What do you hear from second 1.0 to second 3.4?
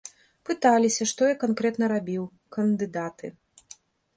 што я канкрэтна рабіў, кандыдаты.